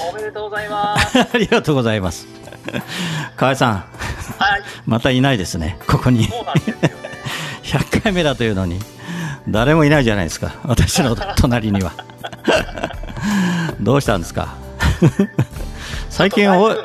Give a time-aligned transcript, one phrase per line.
[0.00, 1.18] おめでとうございます。
[1.34, 2.26] ありがとうございます。
[3.36, 3.72] 河合さん。
[3.72, 3.82] は
[4.58, 4.62] い。
[4.86, 5.78] またいないですね。
[5.86, 6.24] ここに。
[6.28, 6.92] そうなんですよね。
[7.64, 8.78] 100回目だというのに。
[9.48, 10.52] 誰もいないじゃないですか。
[10.64, 11.92] 私の隣には。
[13.80, 14.54] どうしたんですか？
[16.10, 16.76] 最近多い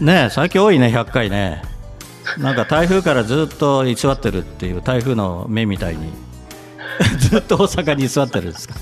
[0.00, 1.62] ね最近多いね100回ね。
[2.38, 6.12] なんか台風からずっと居座ってるっていう台風の目みたいに。
[7.18, 8.74] ずっと大阪に居座ってるんですか？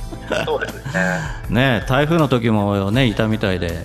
[0.45, 1.21] そうですね。
[1.51, 3.85] ね台風の時もねいたみたいで。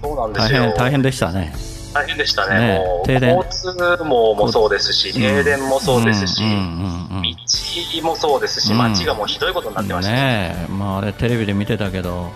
[0.00, 1.54] そうなんです大よ変大変でしたね。
[1.94, 2.58] 大変でしたね。
[2.58, 3.36] ねもう停電。
[3.36, 7.18] 交通網もそうですし停電もそうですし、うんうんうん。
[7.18, 8.78] うん道もそうですし、うん。
[8.78, 10.12] 街がもうひどいことになってました。
[10.12, 12.30] ねねえ、まあ、あれテレビで見てたけど、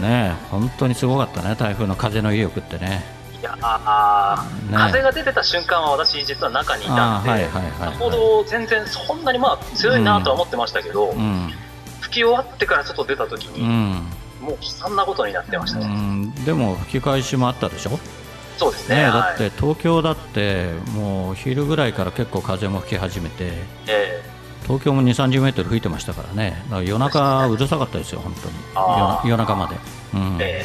[0.00, 3.02] ねえ、本当にすごかったね、台風の風の威力ってね。
[3.40, 11.52] いやあー、ね風が出てた瞬間は私実は中にいたんで、あーはい全然そんなにまあ強いなとは思ってましたけど、うん、
[12.04, 14.10] 吹き終わってから外出た時に、うん、
[14.40, 17.98] もう悲惨なことになってましたうね、ん、でも吹き返しもあったでしょ、
[18.58, 18.96] そうですね。
[18.96, 19.34] ねえ、だはい。
[19.34, 23.52] って東京だって、もう昼ぐらいから結構風も吹き始めて、
[23.86, 24.22] え
[24.64, 28.54] 東京も2、30メートル吹いてましたからね、夜中、うるさかったですよ、本当に、
[29.24, 29.76] 夜夜中まで。
[30.14, 30.36] うん。
[30.40, 30.64] え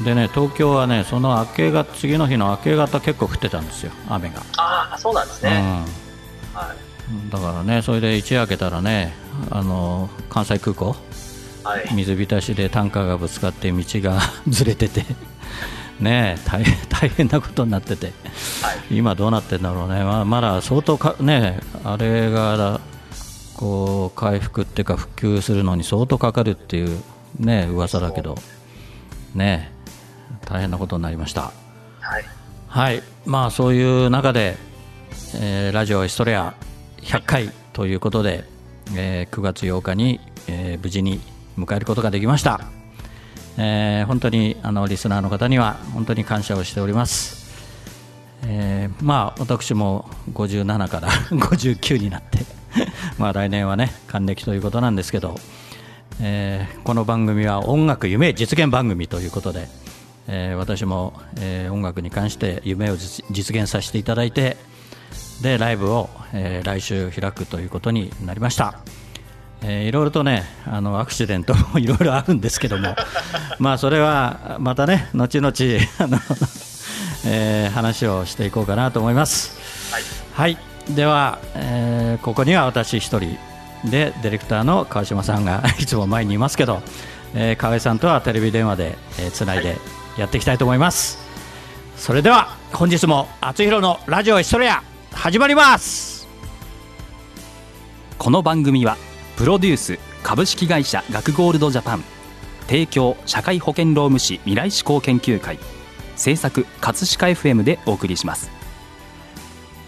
[0.00, 0.04] え。
[0.04, 4.42] でね、東京はね、その明けが次の日の明け方、結構降ってたんですよ、雨が。
[4.56, 5.84] ああそうなんですね、
[6.54, 6.58] うん。
[6.58, 7.30] はい。
[7.30, 9.14] だからね、それで一夜明けたらね、
[9.50, 10.96] あの関西空港、
[11.64, 15.04] はい、水浸しでタンカーがぶつかって道が ずれてて、
[16.00, 18.12] ねえ大変大変なことになってて、は
[18.90, 18.96] い。
[18.98, 22.80] 今どうなってんだろうね、まあ、まだ相当か、ね、あれが
[23.56, 27.00] こう回復っていうか、復旧するのに相当かかるっていう、
[27.38, 28.36] ね、噂だけど、
[29.34, 29.70] ね。
[30.42, 31.52] え、大変なことになりました。
[32.00, 32.24] はい。
[32.68, 34.56] はい、まあそういう中で、
[35.36, 36.54] えーラジオエストレア
[37.02, 38.44] 100回ということで、
[38.96, 41.20] えー9月8日に、えー無事に
[41.58, 42.60] 迎えることができました。
[43.56, 47.44] えー本当にあのリスナーの方には本当に感謝をしております。
[48.46, 52.40] えーまあ私も57から 59になって
[53.18, 55.38] まあ来年はね還暦ということなんですけど、
[56.20, 59.68] えーこの番組は音楽夢実現番組ということで、
[60.28, 64.56] えー私も、えー音楽に関して夢を実実現させていただいて
[65.42, 68.78] でライブを、えー来週開くということになりました、
[69.62, 72.96] えーいろいろとねあのアクシデントも いろいろあるんですけども。
[73.58, 75.52] まあそれはまたね後々
[76.00, 76.18] あの、
[77.26, 79.56] えー話をしていこうかなと思います。
[79.92, 80.54] はい。
[80.54, 80.58] は
[80.88, 83.20] い、では、えーここには私一人
[83.84, 86.82] でディレクターの川島さんが いつも前にいますけど、
[87.34, 89.76] えー河合さんとはテレビ電話で、えーつないで
[90.16, 91.18] やっていきたいと思います、
[91.96, 94.82] それでは本日も「あつひろのラジオエストレア」
[95.14, 96.26] 始まります。
[98.18, 98.96] この番組は
[99.36, 102.04] プロデュース株式会社学ゴールドジャパン
[102.66, 105.58] 提供社会保険労務士未来志向研究会
[106.16, 108.50] 制作葛飾 FM でお送りします。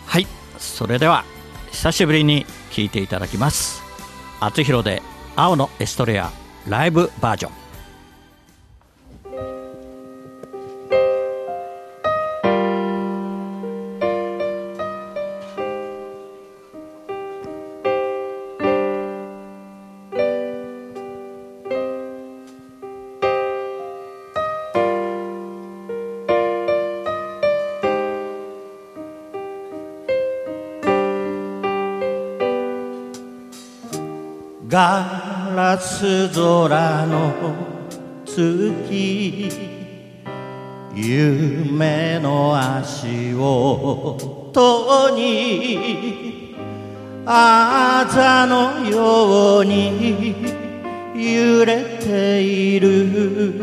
[0.06, 0.26] はい
[0.58, 1.24] それでは
[1.70, 3.82] 久しぶりに聴いていただきます
[4.40, 5.02] 「あつひろで
[5.34, 6.30] 青のエストレア」
[6.66, 7.52] ライブバージョン。
[34.76, 37.32] ガラス空の
[38.26, 39.50] 月。
[40.94, 46.54] 夢の足音に
[47.24, 50.36] あざのように
[51.14, 53.56] 揺れている。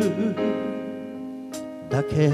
[1.91, 2.31] だけ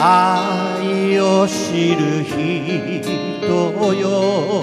[0.00, 4.62] 愛を知る人よ。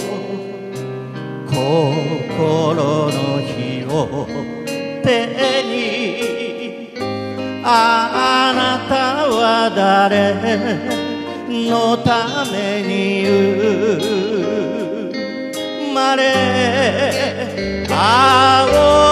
[1.48, 3.12] 心の
[3.42, 4.28] 火を
[5.04, 5.08] 手
[5.64, 6.94] に
[7.64, 8.94] あなた
[9.28, 10.16] は誰
[11.50, 13.26] のために
[15.88, 16.22] 生まれ
[17.90, 19.05] 青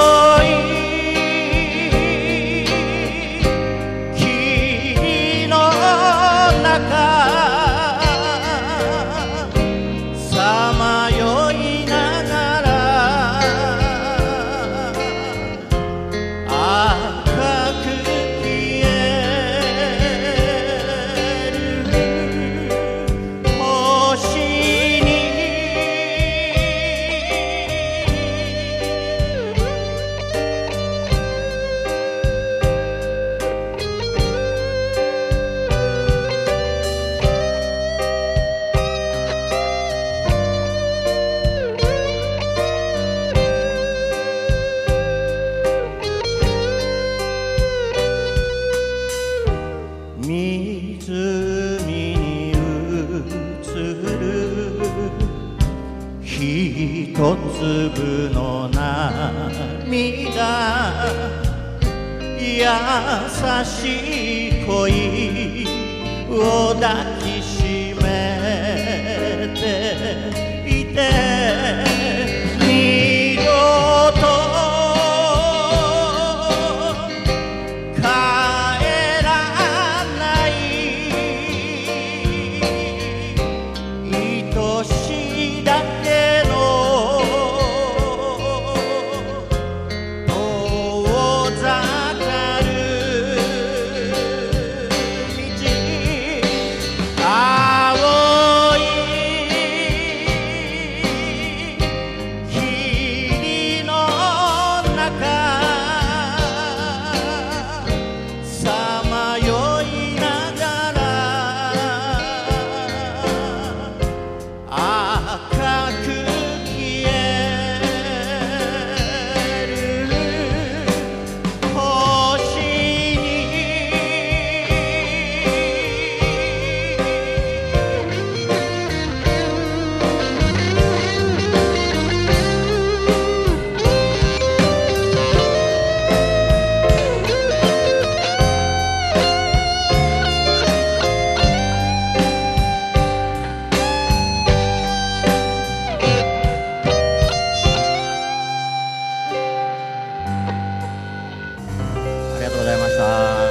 [152.43, 153.47] りがとうございました。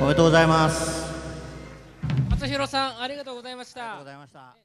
[0.00, 1.14] おめでとうございます。
[2.30, 4.56] 松弘さんありがとうございました。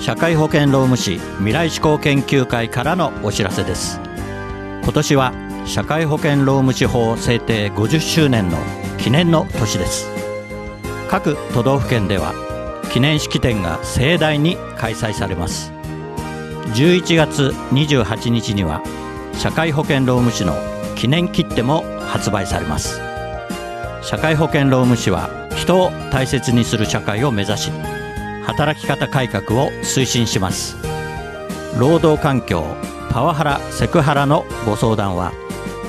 [0.00, 4.00] 社会保険労務士未来志向研究会からのお知らせです。
[4.82, 5.32] 今年は
[5.66, 8.58] 社会保険労務士法制定50周年の
[8.98, 10.08] 記念の年です。
[11.08, 12.34] 各都道府県では
[12.92, 15.70] 記念式典が盛大に開催されます。
[16.74, 18.82] 11月28日には
[19.38, 20.54] 社会保険労務士の
[20.96, 23.00] 記念切手も発売されます。
[24.02, 27.70] 社会保険労務士は人を大切にする社会を目指し
[28.44, 30.76] 働き方改革を推進します。
[31.78, 32.64] 労働環境
[33.10, 35.32] パワハラセクハラのご相談は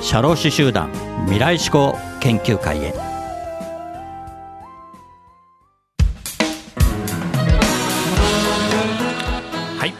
[0.01, 0.91] 社労士集団
[1.25, 2.93] 未来志向研究会へ。
[9.77, 9.93] はい。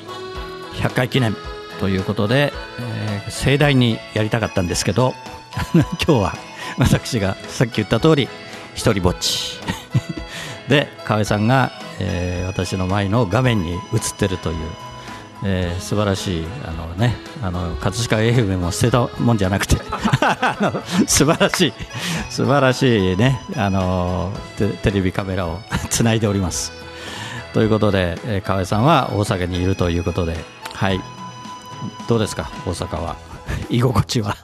[0.82, 1.47] 100回記念。
[1.80, 5.14] ということで、えー盛大にやりたかったんですけど
[5.74, 6.34] 今日は
[6.78, 8.30] 私がさっき言った通り
[8.74, 9.60] 一人ぼっち。
[10.70, 13.80] で河合さんが、えー私の前の画面に映っ
[14.18, 14.56] てるという、
[15.44, 19.76] えー素晴らしいあのねあの葛飾 FM も捨てたもんじゃなくて
[20.22, 21.74] あの素晴らしい
[22.30, 25.60] 素晴らしいねあのテテレビカメラを
[25.90, 26.72] つないでおります。
[27.54, 30.38] ということで、えー河合さんは大阪にいるということで
[30.74, 31.02] はい。
[32.08, 33.16] どうですか大阪は？
[33.70, 34.36] 居心地は？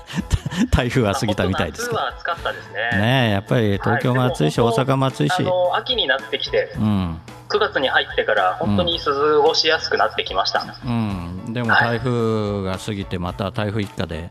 [0.72, 2.06] 台風は過ぎたみたいですけど。
[2.08, 2.98] 暑かったですね。
[2.98, 5.34] ねえやっぱり東京も暑いし、はい大阪も暑いし。
[5.38, 7.20] あの秋になってきて、うん。
[7.48, 9.12] 9月に入ってから本当に過
[9.42, 10.64] ごしやすくなってきました。
[10.84, 11.98] うん、でもはい。
[11.98, 14.30] 台風が過ぎてまた台風一過で、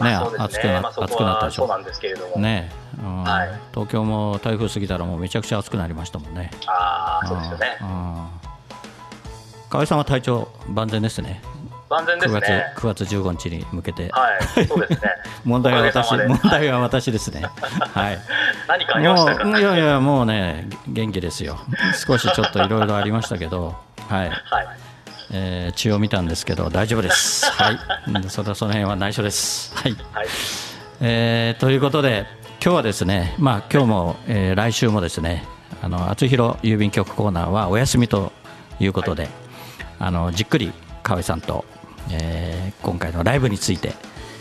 [0.00, 1.62] ね暑くな暑こくなったでしょ。
[1.62, 2.36] はそうなんですけれども。
[2.36, 3.24] ねえ、うん。
[3.24, 3.50] はい。
[3.74, 6.50] 東京も台風過ぎたらもうめちゃくちゃ暑くなりましたもんね。
[6.66, 7.78] ああ、そうですよね。
[7.80, 7.84] う。
[7.84, 8.28] ん。
[9.68, 11.42] 河合さんは体調万全ですね
[11.88, 12.72] 万全で9月すね。
[12.76, 15.10] 9月15日に向けて、はい、そうですね。
[15.44, 17.46] 問題は私問題は私ですね
[17.94, 18.18] はい
[18.66, 19.44] 何かありましたか？
[19.44, 21.58] もういやいやもうね元気ですよ
[22.06, 23.76] 少しちょっといろいろありましたけど
[24.08, 24.66] はいはい。
[25.32, 27.44] えー血を見たんですけど大丈夫です。
[27.50, 27.78] はい、
[28.08, 29.72] うんそれその辺は内緒です。
[29.76, 30.26] はい、はい。
[31.00, 32.26] えーということで
[32.62, 35.44] 今日はですね、まあ今日も、えー来週もですね、
[35.82, 38.32] あの厚弘郵便局コーナーはお休みと
[38.80, 39.28] いうことで、
[40.00, 41.64] あのじっくり河合さんと、
[42.10, 43.94] えー今回のライブについて、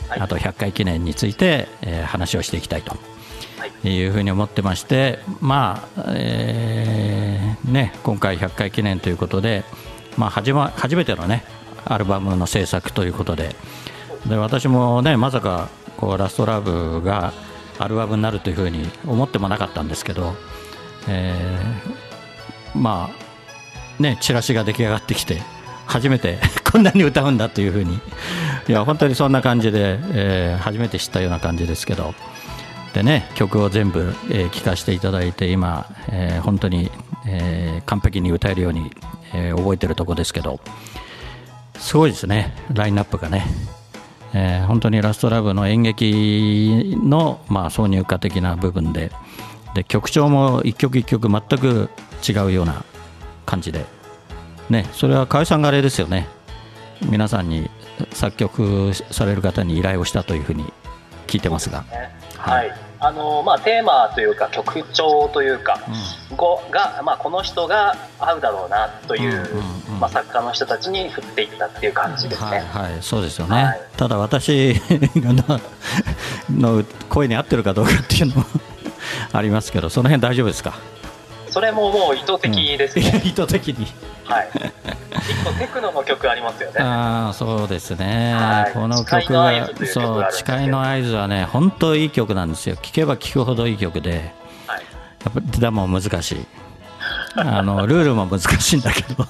[0.08, 2.92] はいあと100回記念について、えー話をしていきたいと。
[3.58, 3.96] はい。
[3.96, 9.64] いうふうに思ってまして、まあえーね、今回100回記念ということで、
[10.18, 11.44] まあ、初ま初めての、ね、
[11.86, 13.56] アルバムの制作ということで
[14.28, 17.34] で私も、ね、まさかこうラストラブが
[17.78, 20.34] アルバムになるというふうに思ってもなかったんですけど、
[21.08, 25.42] えーまあね、チラシが出来上がってきて
[25.86, 26.40] 初めて
[26.76, 28.02] こんなに歌うんだというふうに。
[28.68, 32.14] いや本当にそんな感じで、えー初めて知ったような感じですけど。
[32.94, 36.92] でね曲を全部、えー聴かせていただいて今、えー本当に、
[37.26, 38.92] えー完璧に歌えるように、
[39.34, 40.60] えー覚えてるとこですけど。
[41.78, 43.46] すごいですねラインナップがね、
[44.34, 49.14] えー本当にラストラブの演劇の、まあ、挿入歌的な部分で。
[49.76, 51.90] で曲調も一曲一曲全く
[52.28, 52.84] 違うような
[53.46, 53.86] 感じで。
[54.70, 56.28] ねそれは河合さんがあれですよね。
[57.02, 57.70] 皆さんに
[58.12, 60.72] 作曲される方に依頼をしたというふうに
[61.28, 62.16] 聞いてますが、ね。
[62.38, 65.80] はい、あのまあ、テーマというか曲調というか、
[66.36, 70.00] 語が、まあ、この人が合うだろうなという,、うんうんうん。
[70.00, 72.50] まあ、作家の人たちに振っていったっていう感じですね。
[72.50, 73.82] はいはい、そうですよね、はい。
[73.98, 74.76] ただ私
[75.16, 75.60] の
[76.50, 78.46] の声に合ってるかどうかっていうのも
[79.34, 80.74] ありますけどその辺大丈夫ですか？
[81.50, 83.22] それももう意図的ですね。
[83.26, 83.88] 意図的に。
[84.26, 84.50] はい。
[85.30, 86.80] 一個テクノの曲ありますよね。
[86.80, 88.74] ああそうですね、はい。
[88.74, 92.76] この曲がそう誓いの合図はね本当いい曲なんですよ。
[92.76, 94.34] 聴けば聴くほどいい曲で。
[94.68, 94.84] はい。
[95.26, 96.46] やっぱりでも難しい。
[97.36, 99.26] あのルールも難しいんだけど。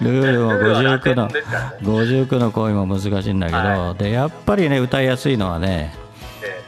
[0.00, 1.76] ルールも59のですからね。
[1.82, 5.94] 59の恋も難しいんだけど、はでやっぱりね歌いやすいのはね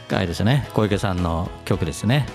[0.09, 0.69] えあれですね。
[0.73, 2.27] 小池さんの曲ですね。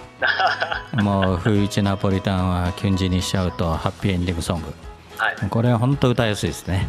[0.95, 4.75] もう「不一ナポリタンはキュンジにしちゃうとハッピーエンディングソング。
[4.75, 4.88] え
[5.19, 5.37] はい。
[5.51, 6.89] これは本当歌いやすいですね。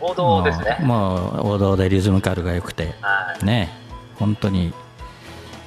[0.00, 0.78] 王道ですね。
[0.82, 2.94] もう王道でリズムカルが良くて。
[3.00, 3.44] はい。
[3.44, 3.70] ね。
[4.18, 4.66] 本当に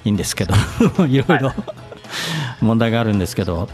[0.05, 0.53] いいんですけど
[1.07, 1.51] いろいろ
[2.61, 3.67] 問題があるんですけど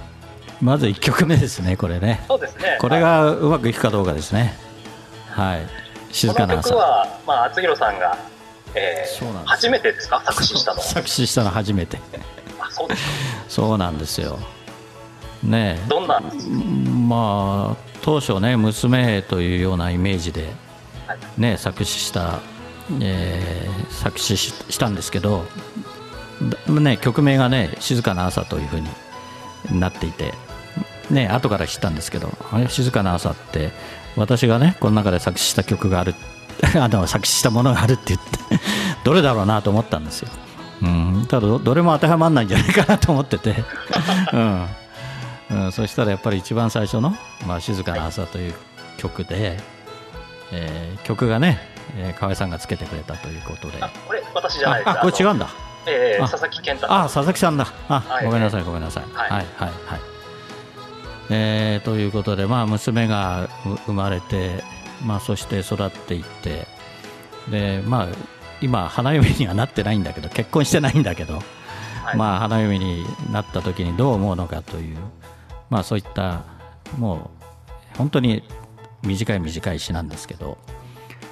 [0.61, 2.23] まず1曲目ですねこれね。
[2.27, 2.77] そうですね。
[2.79, 4.57] これがうまくいくかどうかですね。
[5.31, 5.67] はい。
[6.11, 6.69] 静かな朝。
[6.69, 8.17] 曲は、まあ、厚弘さんが、
[8.75, 10.21] えーそうなんです初めてですか？
[10.25, 10.83] 作詞したのは。
[10.85, 11.97] 作詞したの初めて。
[12.59, 13.09] あ、そうですか。
[13.49, 14.39] そうなんですよ
[15.43, 15.79] ね。
[15.85, 16.21] えどんな、
[17.07, 20.49] まあ当初ね娘というようなイメージで
[21.07, 21.19] はい。
[21.37, 22.39] ね作詞した、
[23.01, 25.45] えー作詞ししたんですけど
[26.67, 30.33] だね曲名がね静かな朝というふうになっていて
[31.09, 33.71] ね後から知ったんですけどあれ静かな朝って
[34.15, 36.15] 私がねこの中で作詞した曲がある
[36.79, 38.63] あの作詞したものがあるって言って
[39.03, 40.29] どれだろうなと思ったんですよ、
[40.81, 43.63] うん、ただどどれも当てはまらないんじゃないかなと思ってて、
[44.33, 44.65] うん
[45.51, 47.15] うん、そしたらやっぱり一番最初の
[47.47, 48.53] 「まあ、静かな朝」という
[48.97, 49.57] 曲で、
[50.51, 51.59] えー曲がね、
[51.97, 53.77] えー河合さんがつけてくれたということで。
[53.81, 54.89] あ、これ私じゃないです。
[54.89, 55.31] ああこれ違う。
[55.31, 55.45] うんだ。
[55.47, 55.49] あ
[55.87, 56.93] えー佐々木健太。
[56.93, 57.67] あ佐々木さんだ。
[57.87, 58.25] あ、はい。
[58.25, 59.03] ごめんなさいごめんなさい。
[59.13, 59.99] ははいいはいはい、
[61.29, 63.47] えーということでまあ娘がう
[63.87, 64.63] 生まれて
[65.03, 66.67] まあそして育っていって
[67.49, 68.07] でまあ
[68.61, 71.35] 今花嫁にはなってないんだけど結婚してないんだけど、
[72.03, 72.17] はい。
[72.17, 74.97] まあ花嫁になった時にどう思うのかという
[75.69, 76.43] まあそういった
[76.97, 77.31] も
[77.93, 78.43] う本当に
[79.03, 80.57] 短い短い詩なんですけど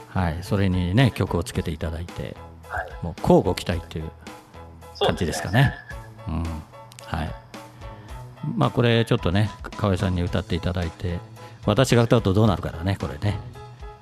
[0.10, 2.36] はいそれにね曲をつけていただいて
[2.70, 2.90] はい。
[3.02, 4.12] もう交互期待という
[5.00, 5.74] 感じですかね。
[6.28, 6.44] うん、
[7.06, 7.34] はい。
[8.56, 11.20] まあこれちょっとね河合さんに歌っていただいて
[11.66, 13.40] 私が歌うとどうなるからねこれね。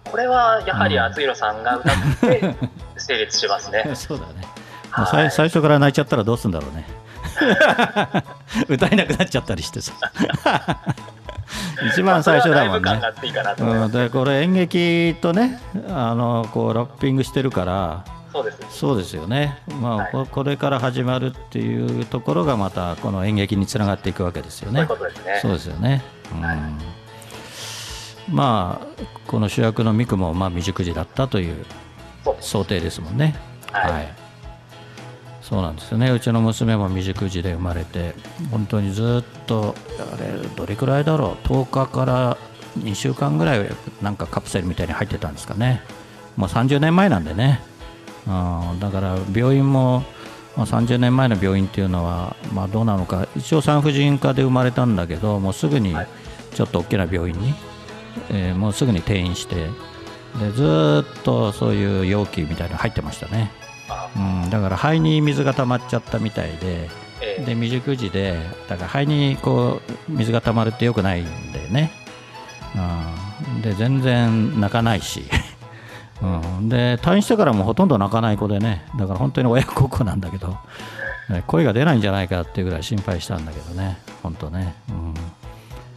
[0.04, 2.56] これはやはり厚弘さんが歌って
[2.98, 3.84] 成立しますね。
[3.96, 4.48] そうだね。
[4.92, 6.86] はい最初から泣いちゃったらどうするんだろうね。
[8.70, 9.94] 歌えなくなっちゃったりしてさ。
[11.92, 13.02] 一番最初だもんね
[13.60, 18.06] うん、これ演劇とねあのこうラッピングしてるから
[18.70, 19.16] そうです。
[19.16, 24.86] よね、まあはいここれから始まるっていうところがまたこの演劇につながっていくわけですよね。
[24.88, 25.40] そうですね。
[25.42, 26.04] そうですよね。
[26.34, 31.66] うんまあこの主役のミクもまあ未熟児だったという。
[32.42, 33.36] 想定ですもんね。
[33.72, 34.25] はい
[35.48, 36.10] そうなんですよね。
[36.10, 38.16] うちの娘も未熟児で生まれて
[38.50, 42.38] 本当にずっとあれどれくらいだろう10日から
[42.80, 43.70] 2週間ぐらい
[44.02, 45.84] なんかカプセルみたいに入ってたんですかね。
[46.36, 47.62] もう30年前なんでね。
[48.28, 50.04] うんだから病院も、
[50.58, 56.08] まあ、30年前の病院っていうのは、まあ、どうなのか一応産婦人科で生まれたんだけどもうすぐにはい
[56.56, 57.54] ちょっと大きな病院に、
[58.32, 59.56] えーもうすぐに転院して
[60.40, 63.65] でずーっとそういう容器みたいなの入ってましたね、あ
[64.16, 66.90] うん、だから肺に水が溜まっちゃったみたいで
[67.22, 68.38] えーで未熟児で
[68.68, 71.92] だから肺にこう水が溜まるってよくないんでね、
[72.76, 75.24] うん、で全然泣かないし、
[76.22, 76.26] う
[76.62, 80.58] ん、で退院してからもほとんど泣かない子でねだから本当に親孝行なんだけど
[81.30, 85.14] ね 声が出ないんじゃないかっていうぐらい心配したんだけどね本当ね、うん、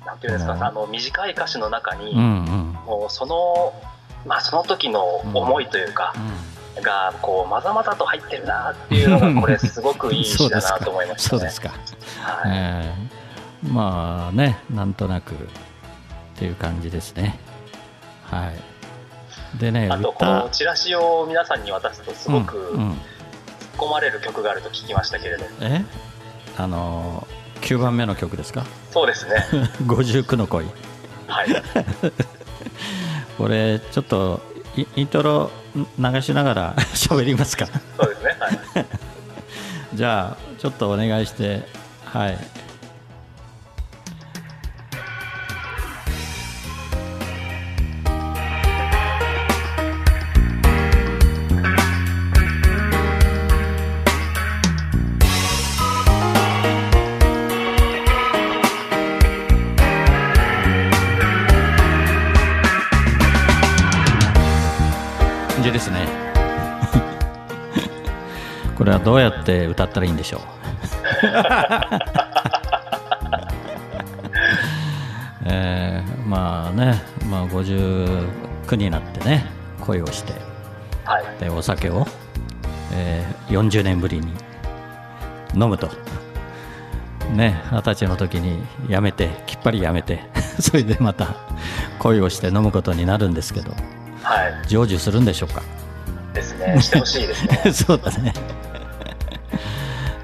[0.08, 0.64] なんていうんですか、うん。
[0.64, 2.78] あの短い歌詞の中に、うんうん。
[2.86, 3.72] もうその、
[4.26, 6.14] まあ、その時の思いというか、
[6.82, 11.38] がこうまざまざと入ってるなっていうのがこれすごくいい詩だなと思いましたね。
[11.40, 11.68] そうですか。
[11.68, 11.78] はい
[12.54, 15.36] ええまあね、なんとなくっ
[16.36, 17.38] ていう感じですね。
[18.22, 18.52] は
[19.56, 19.58] い。
[19.58, 22.98] でね、あとこのチラシを皆さんに渡すとすごくうんうん突っ
[23.78, 25.84] 込まれる曲があると聞きましたけれど、え？
[26.56, 27.26] あの
[27.62, 28.64] 9番目の曲ですか？
[28.92, 29.44] そうですね。
[29.86, 30.66] 59の恋
[31.26, 31.48] はい。
[33.38, 34.40] これちょっと
[34.76, 35.50] イイントロ
[35.98, 37.66] 流しながら 喋りますか？
[38.00, 38.36] そうですね。
[38.38, 38.48] は
[38.80, 38.86] い。
[39.94, 41.62] じゃあちょっとお願いして
[42.04, 42.38] はい
[69.08, 70.40] どうやって歌ったらいいんでしょう？
[75.46, 77.00] えーまあね、
[77.30, 79.46] まあ、59になってね
[79.80, 80.34] 恋をして
[81.04, 81.24] はい。
[81.40, 82.06] でお酒を、
[82.92, 84.30] えー40年ぶりに
[85.54, 85.88] 飲むと
[87.32, 90.20] ね二十歳の時にやめてきっぱりやめて
[90.60, 91.28] それでまた
[91.98, 93.70] 恋をして飲むことになるんですけど
[94.22, 94.52] はい。
[94.68, 95.62] 成就するんでしょうか？
[96.34, 96.78] ですね。
[96.82, 97.62] してほしいですね。
[97.72, 98.34] そうだね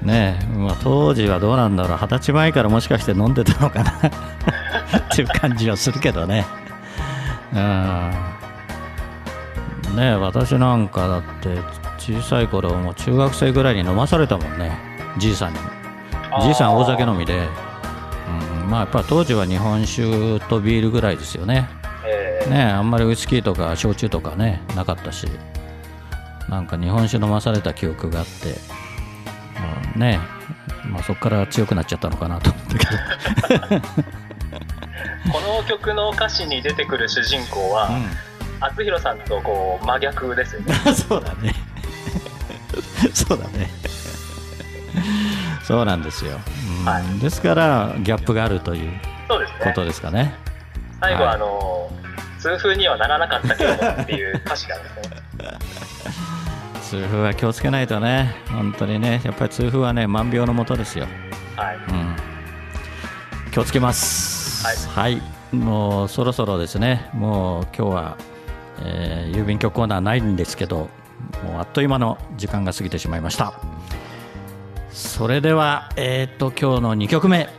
[0.05, 0.39] ね。
[0.41, 1.97] え、まあ、当時はどうなんだろう。
[1.97, 3.91] 二十歳前からもしかして飲んでたのかな。
[5.11, 6.45] っていう感じはするけどね。
[7.53, 8.11] うん。
[9.95, 11.57] ねえ私なんかだって
[11.97, 14.77] 小さい頃もう中学生ぐらいに飲まされたもんね。
[15.17, 15.59] じいさんに。
[16.41, 17.47] じいさん大酒飲みで、
[18.63, 21.69] うん、まあやっぱ当時は日本酒とビールぐらいですよね。
[22.05, 25.27] えーねあんまりウイスキーとか焼酎とかねなかったし。
[26.49, 28.84] なんか日本酒飲まされた記憶があって、うん
[29.95, 30.19] ね
[30.91, 32.51] まあ、そこから強くなっちゃったのかなと。
[32.51, 33.81] 思ったけど、
[35.33, 37.89] この曲の歌詞に出てくる主人公は、
[38.59, 40.75] 厚弘さんとこう真逆ですよね。
[40.85, 41.53] うん、そうだね。
[43.13, 43.69] そうだね。
[45.63, 46.39] そうなんですよ、
[46.81, 46.85] うん。
[46.85, 47.19] はい。
[47.19, 48.91] ですからギャップがあるという。
[49.27, 50.35] ことですかね。
[51.01, 51.35] 最後ははい。
[51.37, 51.91] あの、
[52.39, 55.17] 痛風にはならなかったけどもっていう歌詞なんですね。
[56.95, 61.07] 痛風は気をつけないとね本当にねやっぱり痛風はね万病のもとですよ
[61.55, 61.77] はい。
[61.77, 64.65] うん、気をつけます。
[64.89, 65.21] はい、
[65.53, 68.17] もうそろそろですね、もう今日は、
[68.81, 70.89] えー郵便局コーナーないんですけど、
[71.43, 73.53] もうあっという間の時間が過ぎてしまいました。
[74.91, 77.49] それでは、えっ、と、今日の2曲目、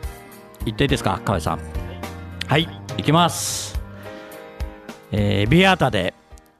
[0.64, 1.60] 言っていいですか、河合さん？
[2.46, 2.68] はい、
[2.98, 3.80] いきます。
[5.12, 6.12] えービアータで、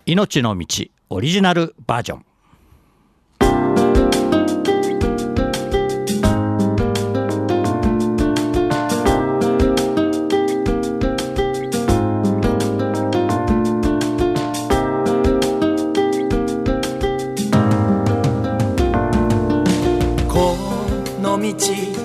[0.06, 0.66] 命の道、
[1.10, 2.25] オリジナルバージョン。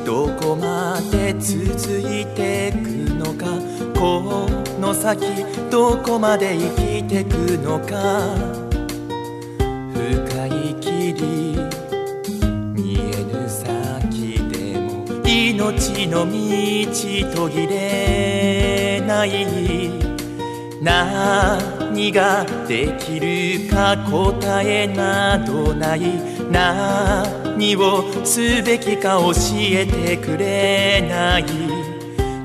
[0.06, 2.76] どこまで続いてく
[3.16, 3.46] のか？
[4.00, 4.48] こ
[4.80, 5.26] の先
[5.72, 8.36] どこまで生きてくのか？
[9.94, 11.58] 深い霧
[12.76, 16.32] 見えぬ先でも命の道
[17.36, 19.30] 途切れない。
[20.84, 26.02] 何ができるか答えなどない。
[26.52, 27.41] 何
[27.78, 31.46] をすべきか教えてくれない。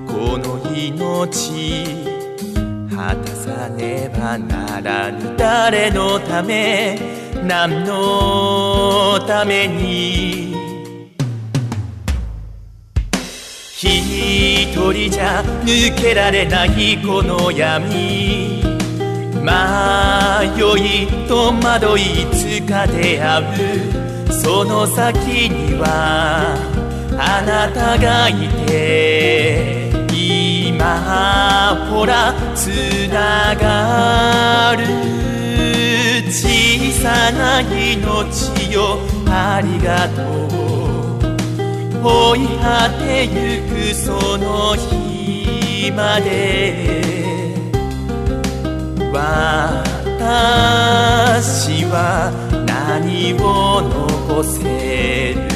[0.06, 1.84] この命
[2.90, 6.98] 果たさねばならぬ誰のため
[7.46, 10.54] 何のために。
[13.78, 18.62] 一人じゃ抜けられないこの闇。
[19.46, 19.52] 迷
[21.04, 24.05] い戸惑いいつか出会う
[24.46, 26.54] その先には
[27.18, 32.68] あなたがいて今ほらつ
[33.08, 34.84] ながる
[36.30, 40.22] 小さな命よありがと
[41.98, 43.34] う追い果てゆ
[43.68, 47.16] くその日まで。
[50.28, 52.30] 私は
[52.88, 55.55] 何を残せる？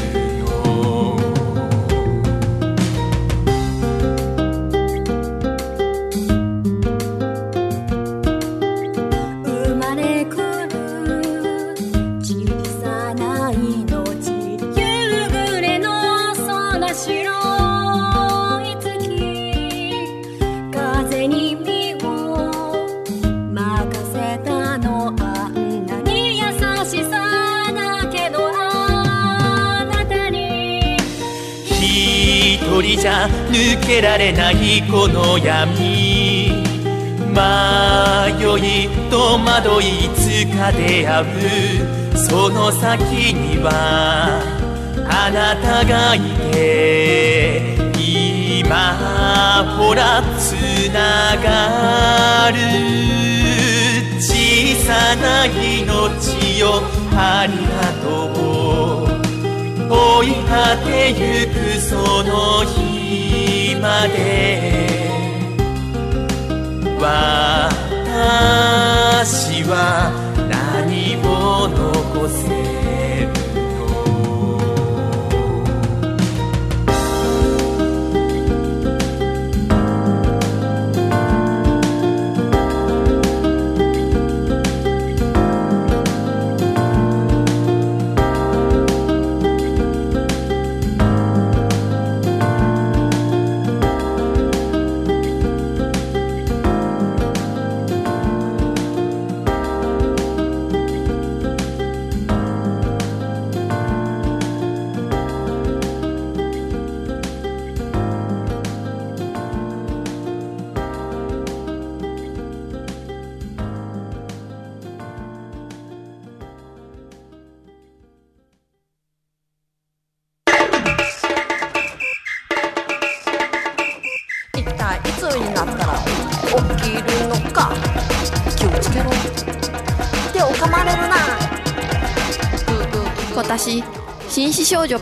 [33.01, 36.53] じゃ抜けられないこの闇
[37.31, 37.35] 迷
[38.59, 41.27] い戸惑いいつか出会う
[42.15, 44.43] その先には
[45.09, 46.21] あなたがい
[46.53, 47.75] て
[48.71, 50.53] 今ほらつ
[50.93, 52.59] ながる。
[54.21, 56.83] 小さな命よ
[57.17, 59.91] ありがとう。
[59.93, 62.90] 追い果てゆくその日。
[63.81, 64.89] まで
[67.01, 67.03] 私
[69.65, 70.13] は
[70.49, 72.60] 何を残せ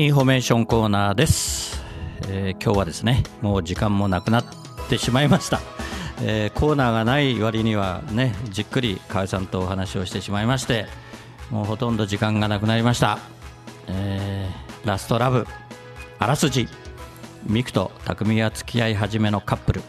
[0.00, 1.82] インフォメーションコーナーです、
[2.28, 4.44] えー今日はですねもう時間もなくなっ
[4.88, 5.60] てしまいました、
[6.22, 10.86] えーコーナーがない割にはねじっくり河合さんとお話をしてしまいまして
[11.50, 13.18] もうほとんど時間がなくなりました、
[13.88, 15.48] えーラストラブ
[16.20, 16.68] あらすじ
[17.48, 19.82] ミクと匠が付き合い始めのカップル、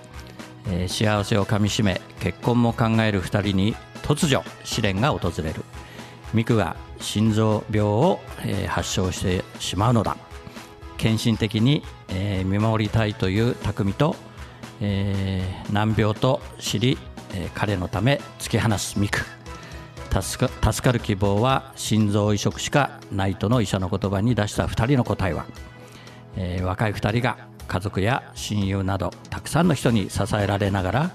[0.71, 5.63] えー幸せをかみしめ結婚も考える2人に突如試練が訪れる。
[6.33, 8.19] ミクが心臓病を、
[8.67, 10.17] 発症してしまうのだ。
[10.97, 11.83] 献身的に、
[12.45, 14.15] 見守りたいという匠と、
[14.81, 16.97] えー難病と知り、
[17.53, 19.21] 彼のため突き放すミク。
[20.11, 20.47] 助
[20.81, 25.45] かる希望は心臓移植しかないとの医者の言葉に出した2人の答えは、
[26.35, 31.11] えー若い2人が家族や親友などたくさんの人に支えられながら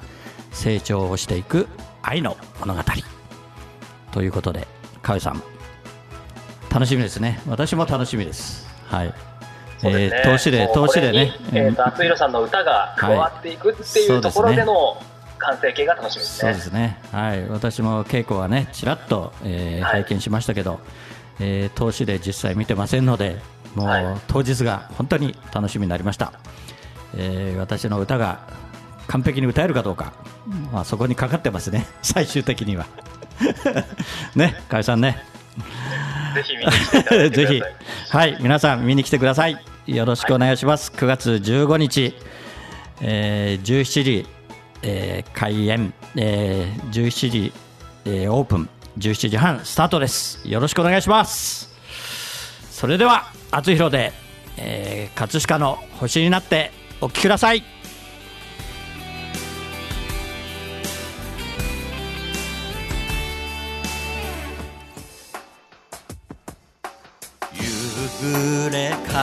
[0.52, 1.66] 成長をしていく
[2.02, 2.82] 愛の物語。
[4.12, 4.68] ということで
[5.02, 5.42] 河合さん
[6.74, 7.40] 楽しみですね。
[7.46, 8.66] 私も楽しみです。
[8.88, 9.06] はい。
[9.06, 9.14] ね。
[9.84, 11.32] えー投資で投資でね。
[11.52, 15.00] えーと、厚弘さんの歌が加わっていくっていうところでの
[15.38, 16.52] 完成形が楽しみですね。
[16.52, 20.02] そうですね、はい、私も稽古はね、ちらっと、えーはい。
[20.02, 20.80] 拝見しましたけど、
[21.38, 23.36] えー投資で実際見てませんので、
[23.76, 24.04] もう、はい。
[24.26, 26.32] 当日が本当に楽しみになりました、
[27.16, 28.48] えー私の歌が
[29.06, 30.12] 完璧に歌えるかどうか、
[30.72, 32.86] まあ、そこにかかってますね、 最終的には。
[34.34, 35.24] ね、河合さんね。
[36.34, 37.74] ぜひ見に来ていただいぜひください。
[38.10, 39.56] はい、皆さん見に来てください。
[39.86, 40.90] よろしくお願いします。
[40.94, 42.14] 9月15日、
[43.00, 44.26] えー17時、
[44.82, 47.52] えー開演、えー17時、
[48.06, 48.68] えーオープン、
[48.98, 50.40] 17時半スタートです。
[50.44, 51.70] よろしくお願いします。
[52.70, 54.12] それでは、厚弘で、
[54.56, 57.73] えー葛飾の星になってお聴きください。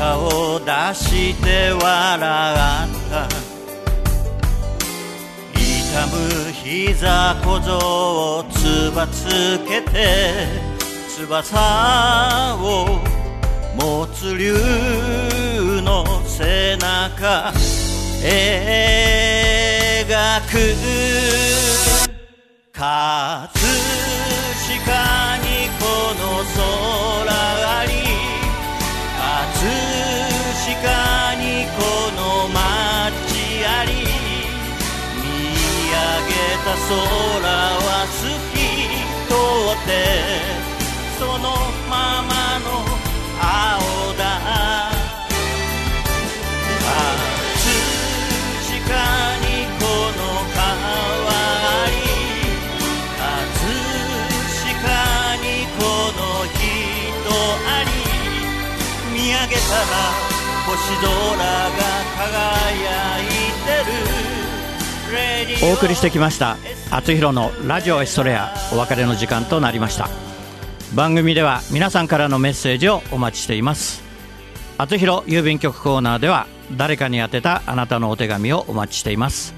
[0.00, 1.82] り舌を出して笑っ
[3.10, 3.28] た
[5.52, 6.16] 痛む
[6.52, 7.68] 膝小僧
[8.38, 10.46] をつばつけて
[11.18, 12.98] 翼を
[13.76, 14.54] 持つ竜
[15.82, 17.52] の背中
[18.22, 18.40] 描
[20.48, 20.52] く
[22.72, 23.50] 葛
[24.66, 24.78] 飾
[25.38, 25.84] にこ
[26.14, 26.22] の
[26.54, 26.59] 空
[30.82, 31.82] 飾にこ
[32.16, 32.56] の街
[33.66, 33.92] あり
[35.20, 35.24] 見
[35.92, 36.32] 上げ
[36.64, 36.96] た空
[37.76, 38.56] は透き
[39.28, 39.30] 通
[39.76, 39.90] って
[41.18, 41.44] その
[41.88, 42.66] ままの
[43.38, 43.44] 青
[44.16, 44.20] だ
[46.80, 46.96] 葛
[48.64, 48.96] 飾
[49.40, 49.84] にこ
[50.16, 50.18] の
[50.56, 50.60] 川
[51.60, 51.92] あり
[53.18, 53.68] 葛
[54.64, 55.44] 飾に
[55.76, 55.80] こ
[56.16, 56.58] の人
[57.68, 57.88] あり
[59.12, 60.29] 見上げたら
[60.66, 61.08] 星空が
[62.16, 63.26] 輝い
[63.64, 63.70] て
[65.62, 65.70] る。
[65.70, 66.56] お送りしてきました
[66.90, 70.08] 厚弘のラジオエストレアお別れの時間となりました。
[70.94, 74.02] 番組では皆さんからのメッセージをお待ちしています。
[74.78, 76.46] 厚弘郵便局コーナーでは
[76.76, 79.54] 誰かに宛てたあなたのお手紙をお待ちしています。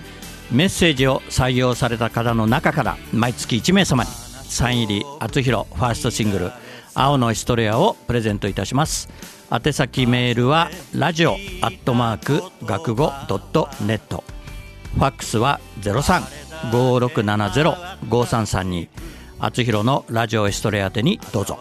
[0.50, 6.52] メッセージを採用された方の中から毎月1名様にサイン入り厚弘ファーストシングル
[6.94, 9.08] 「青のエストレアをプレゼントいたします。
[9.50, 11.34] 宛先メールはラジオア
[11.68, 14.24] ットマーク学語ドットネット。
[14.94, 18.88] ファックスは035670533二
[19.38, 21.58] あつひろのラジオエストレア宛にどうぞ。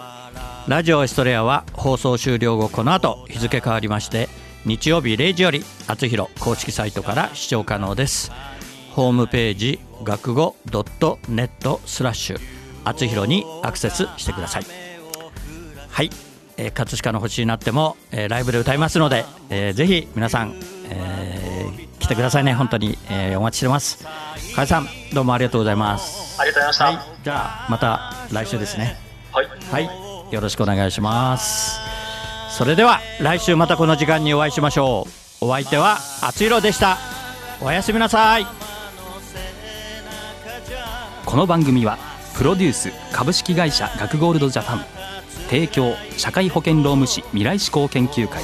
[0.67, 4.29] ラジオエストレアは放送終了後この後日付変わりまして
[4.65, 8.31] 日曜日0時よりあつひろ公式サイトから視聴可能です。
[8.91, 12.39] ホームページ学語ドットネットスラッシュ。
[12.83, 14.90] あつひろにアクセスしてください。
[16.01, 16.09] はい、
[16.57, 20.55] えー、葛飾の星になっても、えー、ライブで歌いますので、えー、ぜひ皆さん、
[20.89, 22.55] えー、来てくださいね。
[22.55, 24.03] 本当に、えー、お待ちしてます。
[24.55, 26.41] 加谷さんどうもありがとうございます。
[26.41, 28.97] ありがとうございました、はい、じゃあまた来週ですね。
[29.31, 31.79] はい、はい、よろしくお願いします。
[32.49, 35.05] それでは来週またこの時間にお会いしましょ
[35.41, 35.45] う。
[35.45, 36.97] お相手はあついろでした。
[37.61, 38.47] おやすみなさい。
[41.27, 41.99] この番組は
[42.35, 45.00] プロデュース株式会社学ゴールドジャパン。
[45.51, 48.41] 提供社会保険労務士未来志向研究会。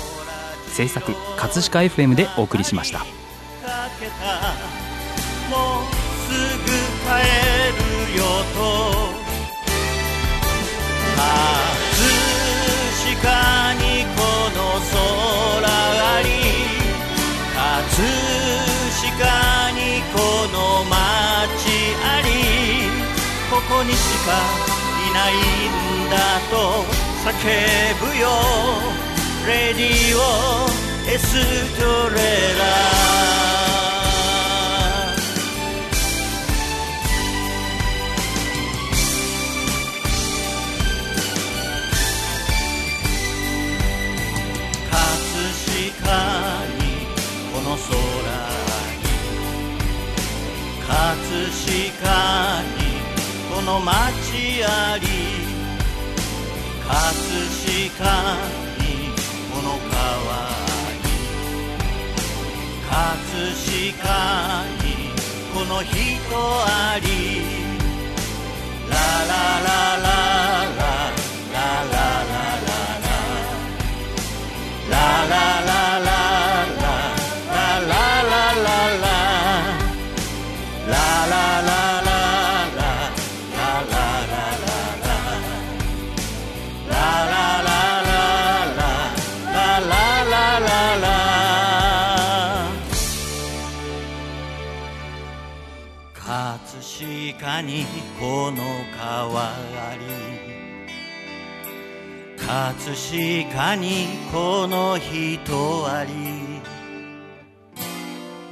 [0.77, 0.99] 制作
[1.37, 3.09] 葛飾 FM でお送りしました「もう
[6.27, 7.15] すぐ帰
[8.11, 8.59] るよと」
[11.15, 11.31] 「葛
[13.23, 14.21] 飾にこ
[14.53, 14.59] の
[14.91, 16.27] 空あり」
[17.55, 18.05] 「葛
[19.01, 19.79] 飾に
[20.13, 20.19] こ
[20.51, 20.93] の街
[22.03, 22.27] あり」
[23.49, 24.29] 「ここにしか
[25.09, 25.37] いないん
[25.71, 25.77] だ」
[26.09, 26.85] だと
[27.25, 27.31] 叫
[27.99, 28.25] ぶよ。
[29.47, 30.19] レディオ
[31.09, 31.25] エス
[31.79, 32.17] トレ
[32.57, 32.61] ラ。
[44.89, 44.95] 葛
[45.73, 46.07] 飾
[46.77, 46.79] に
[47.53, 47.87] この空
[48.97, 49.05] に
[50.87, 50.89] 葛
[51.55, 52.05] 飾
[52.63, 52.79] に
[53.53, 55.16] この街あり。
[56.87, 58.37] しか
[58.79, 59.11] に
[59.51, 60.07] この川
[61.03, 61.07] に
[62.89, 63.51] 葛
[63.93, 64.05] 飾
[64.83, 64.85] に
[65.53, 65.95] この人
[66.35, 67.07] あり。
[68.89, 70.07] ララララ
[70.77, 70.86] ラ。
[97.57, 97.85] 葛飾に
[98.19, 98.61] この
[98.95, 99.51] 変わ
[99.97, 100.05] り。
[102.37, 102.95] 葛
[103.51, 106.11] 飾にこの人あり。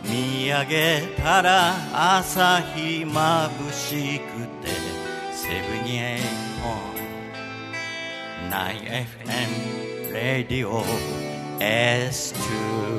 [0.03, 4.69] 見上げたら朝日まぶしくて
[5.31, 6.21] セブンエイ
[6.63, 6.67] オ
[8.47, 10.83] ン 9FM レディオ
[11.59, 12.94] S2